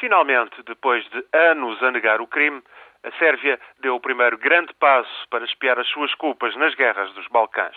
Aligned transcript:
Finalmente, 0.00 0.62
depois 0.62 1.04
de 1.10 1.22
anos 1.30 1.82
a 1.82 1.90
negar 1.90 2.22
o 2.22 2.26
crime, 2.26 2.62
a 3.04 3.10
Sérvia 3.18 3.60
deu 3.80 3.96
o 3.96 4.00
primeiro 4.00 4.38
grande 4.38 4.72
passo 4.80 5.28
para 5.28 5.44
espiar 5.44 5.78
as 5.78 5.86
suas 5.88 6.14
culpas 6.14 6.56
nas 6.56 6.74
guerras 6.74 7.12
dos 7.12 7.28
Balcãs. 7.28 7.76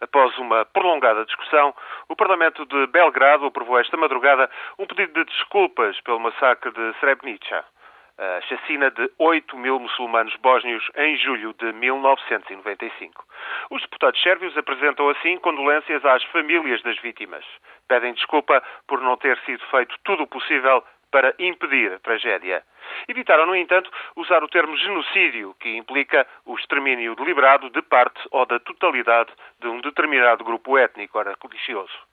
Após 0.00 0.36
uma 0.38 0.64
prolongada 0.64 1.26
discussão, 1.26 1.74
o 2.08 2.16
Parlamento 2.16 2.64
de 2.64 2.86
Belgrado 2.86 3.44
aprovou 3.44 3.78
esta 3.78 3.94
madrugada 3.98 4.50
um 4.78 4.86
pedido 4.86 5.12
de 5.12 5.30
desculpas 5.30 6.00
pelo 6.00 6.18
massacre 6.18 6.70
de 6.72 6.94
Srebrenica, 6.98 7.62
a 8.16 8.40
chacina 8.42 8.90
de 8.90 9.10
8 9.18 9.54
mil 9.58 9.78
muçulmanos 9.78 10.34
bósnios 10.36 10.90
em 10.96 11.18
julho 11.18 11.54
de 11.58 11.74
1995. 11.74 13.22
Os 13.70 13.82
deputados 13.82 14.22
sérvios 14.22 14.56
apresentam 14.56 15.10
assim 15.10 15.36
condolências 15.36 16.02
às 16.06 16.24
famílias 16.24 16.80
das 16.82 16.98
vítimas. 17.00 17.44
Pedem 17.86 18.14
desculpa 18.14 18.62
por 18.86 19.02
não 19.02 19.18
ter 19.18 19.38
sido 19.40 19.62
feito 19.66 19.94
tudo 20.04 20.22
o 20.22 20.26
possível 20.26 20.82
para 21.10 21.34
impedir 21.38 21.92
a 21.92 21.98
tragédia. 21.98 22.62
Evitaram, 23.08 23.46
no 23.46 23.54
entanto, 23.54 23.90
usar 24.16 24.42
o 24.42 24.48
termo 24.48 24.76
genocídio, 24.76 25.54
que 25.60 25.76
implica 25.76 26.26
o 26.44 26.56
extermínio 26.56 27.14
deliberado 27.14 27.70
de 27.70 27.82
parte 27.82 28.20
ou 28.30 28.46
da 28.46 28.58
totalidade 28.60 29.30
de 29.60 29.68
um 29.68 29.80
determinado 29.80 30.44
grupo 30.44 30.78
étnico, 30.78 31.18
ora 31.18 31.36
religioso. 31.42 32.10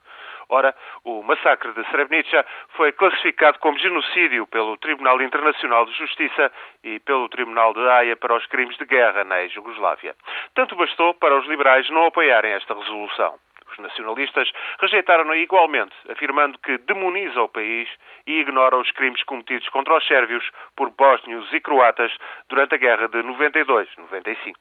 Ora, 0.49 0.73
o 1.03 1.21
massacre 1.23 1.73
de 1.73 1.83
Srebrenica 1.89 2.45
foi 2.69 2.93
classificado 2.93 3.59
como 3.59 3.77
genocídio 3.77 4.47
pelo 4.47 4.77
Tribunal 4.77 5.21
Internacional 5.21 5.85
de 5.85 5.91
Justiça 5.93 6.51
e 6.83 6.99
pelo 6.99 7.27
Tribunal 7.27 7.73
de 7.73 7.85
Haia 7.89 8.15
para 8.15 8.35
os 8.35 8.45
crimes 8.45 8.77
de 8.77 8.85
guerra 8.85 9.25
na 9.25 9.45
Jugoslávia. 9.47 10.15
Tanto 10.55 10.75
bastou 10.75 11.13
para 11.15 11.37
os 11.37 11.45
liberais 11.47 11.89
não 11.89 12.05
apoiarem 12.05 12.53
esta 12.53 12.73
resolução. 12.73 13.37
Nacionalistas 13.77 14.51
rejeitaram-na 14.79 15.35
igualmente, 15.37 15.93
afirmando 16.09 16.57
que 16.59 16.77
demoniza 16.79 17.41
o 17.41 17.49
país 17.49 17.89
e 18.25 18.39
ignora 18.39 18.77
os 18.77 18.91
crimes 18.91 19.23
cometidos 19.23 19.67
contra 19.69 19.97
os 19.97 20.07
sérvios 20.07 20.49
por 20.75 20.89
bósnios 20.91 21.51
e 21.53 21.59
croatas 21.59 22.11
durante 22.49 22.75
a 22.75 22.77
guerra 22.77 23.07
de 23.07 23.19
92-95. 23.19 24.55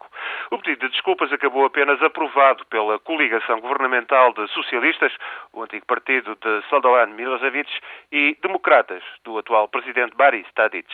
O 0.50 0.58
pedido 0.58 0.86
de 0.86 0.92
desculpas 0.92 1.32
acabou 1.32 1.64
apenas 1.64 2.00
aprovado 2.02 2.64
pela 2.66 2.98
coligação 2.98 3.60
governamental 3.60 4.32
de 4.32 4.46
socialistas, 4.48 5.12
o 5.52 5.62
antigo 5.62 5.86
partido 5.86 6.36
de 6.36 6.58
Slobodan 6.66 7.14
Milosevic, 7.14 7.70
e 8.12 8.36
democratas, 8.42 9.02
do 9.24 9.38
atual 9.38 9.68
presidente 9.68 10.16
Boris 10.16 10.46
Tadic. 10.54 10.88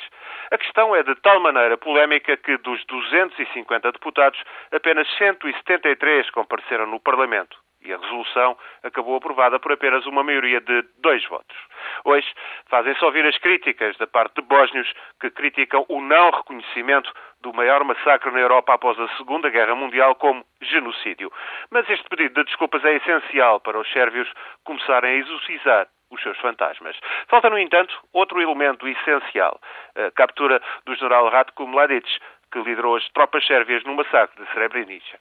A 0.50 0.58
questão 0.58 0.94
é 0.94 1.02
de 1.02 1.14
tal 1.16 1.41
maneira 1.41 1.77
polémica 1.77 2.36
que 2.36 2.56
dos 2.58 2.84
250 2.86 3.92
deputados, 3.92 4.42
apenas 4.72 5.08
173 5.16 6.30
compareceram 6.30 6.86
no 6.86 7.00
Parlamento 7.00 7.61
e 7.84 7.92
a 7.92 7.98
resolução 7.98 8.56
acabou 8.83 9.16
aprovada 9.16 9.58
por 9.58 9.72
apenas 9.72 10.06
uma 10.06 10.22
maioria 10.22 10.61
de 10.61 10.83
dois 10.98 11.25
votos. 11.27 11.56
Hoje 12.05 12.27
fazem-se 12.66 13.05
ouvir 13.05 13.25
as 13.27 13.36
críticas 13.38 13.97
da 13.97 14.06
parte 14.06 14.41
de 14.41 14.42
bósnios 14.42 14.92
que 15.20 15.30
criticam 15.30 15.84
o 15.88 16.00
não 16.00 16.30
reconhecimento 16.30 17.12
do 17.41 17.53
maior 17.53 17.84
massacre 17.84 18.30
na 18.30 18.41
Europa 18.41 18.75
após 18.75 18.98
a 18.98 19.08
Segunda 19.16 19.50
Guerra 19.50 19.75
Mundial 19.75 20.14
como 20.14 20.44
genocídio. 20.60 21.33
Mas 21.70 21.88
este 21.91 22.08
pedido 22.08 22.34
de 22.34 22.44
desculpas 22.44 22.84
é 22.84 22.94
essencial 22.94 23.60
para 23.60 23.78
os 23.78 23.91
sérvios 23.92 24.33
começarem 24.64 25.10
a 25.10 25.16
exorcizar 25.16 25.88
os 26.10 26.22
seus 26.22 26.38
fantasmas. 26.38 26.97
Falta, 27.27 27.48
no 27.50 27.58
entanto, 27.58 27.98
outro 28.12 28.41
elemento 28.41 28.86
essencial, 28.86 29.58
a 29.97 30.10
captura 30.12 30.60
do 30.84 30.94
general 30.94 31.28
Ratko 31.30 31.66
Mladic, 31.66 32.08
que 32.53 32.60
liderou 32.60 32.97
as 32.97 33.08
tropas 33.10 33.44
sérvias 33.47 33.83
no 33.84 33.94
massacre 33.94 34.44
de 34.44 34.50
Srebrenica. 34.53 35.19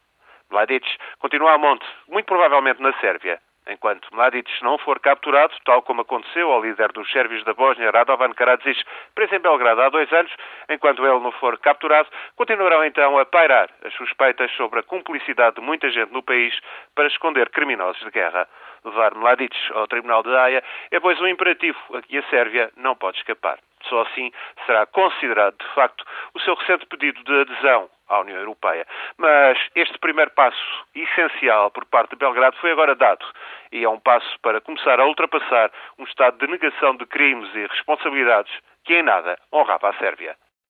Mladic 0.51 0.85
continua 1.19 1.53
a 1.53 1.57
monte, 1.57 1.85
muito 2.07 2.25
provavelmente 2.25 2.81
na 2.81 2.93
Sérvia. 2.99 3.39
Enquanto 3.67 4.07
Mladic 4.11 4.49
não 4.63 4.77
for 4.79 4.99
capturado, 4.99 5.53
tal 5.63 5.83
como 5.83 6.01
aconteceu 6.01 6.51
ao 6.51 6.61
líder 6.61 6.91
dos 6.91 7.09
sérvios 7.11 7.43
da 7.43 7.53
Bósnia, 7.53 7.91
Radovan 7.91 8.33
Karadzic, 8.33 8.83
preso 9.13 9.35
em 9.35 9.39
Belgrado 9.39 9.81
há 9.81 9.89
dois 9.89 10.11
anos, 10.11 10.31
enquanto 10.67 11.05
ele 11.05 11.19
não 11.19 11.31
for 11.33 11.57
capturado, 11.59 12.09
continuarão 12.35 12.83
então 12.83 13.19
a 13.19 13.25
pairar 13.25 13.69
as 13.85 13.93
suspeitas 13.93 14.51
sobre 14.53 14.79
a 14.79 14.83
cumplicidade 14.83 15.57
de 15.57 15.61
muita 15.61 15.91
gente 15.91 16.11
no 16.11 16.23
país 16.23 16.59
para 16.95 17.07
esconder 17.07 17.49
criminosos 17.49 18.03
de 18.03 18.09
guerra. 18.09 18.47
Levar 18.83 19.13
Mladic 19.13 19.55
ao 19.73 19.87
Tribunal 19.87 20.23
de 20.23 20.35
Haia 20.35 20.63
é, 20.89 20.99
pois, 20.99 21.21
um 21.21 21.27
imperativo 21.27 21.77
a 21.93 22.01
que 22.01 22.17
a 22.17 22.23
Sérvia 22.29 22.71
não 22.75 22.95
pode 22.95 23.19
escapar. 23.19 23.59
Só 23.91 24.03
assim 24.03 24.31
será 24.65 24.85
considerado, 24.85 25.57
de 25.57 25.67
facto, 25.75 26.05
o 26.33 26.39
seu 26.39 26.55
recente 26.55 26.85
pedido 26.85 27.21
de 27.25 27.41
adesão 27.41 27.89
à 28.07 28.21
União 28.21 28.37
Europeia. 28.37 28.87
Mas 29.17 29.57
este 29.75 29.99
primeiro 29.99 30.31
passo 30.31 30.85
essencial 30.95 31.69
por 31.71 31.83
parte 31.85 32.11
de 32.11 32.15
Belgrado 32.15 32.55
foi 32.61 32.71
agora 32.71 32.95
dado 32.95 33.25
e 33.69 33.83
é 33.83 33.89
um 33.89 33.99
passo 33.99 34.39
para 34.41 34.61
começar 34.61 34.97
a 34.97 35.05
ultrapassar 35.05 35.69
um 35.99 36.05
estado 36.05 36.37
de 36.37 36.49
negação 36.49 36.95
de 36.95 37.05
crimes 37.05 37.53
e 37.53 37.67
responsabilidades 37.67 38.53
que 38.85 38.95
em 38.95 39.03
nada 39.03 39.37
honrava 39.51 39.89
a 39.89 39.93
Sérvia. 39.97 40.37